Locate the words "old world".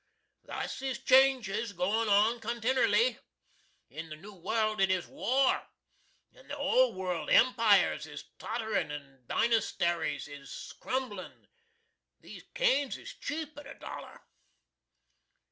6.57-7.29